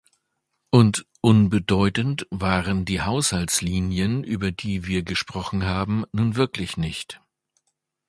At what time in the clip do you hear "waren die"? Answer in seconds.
2.31-3.01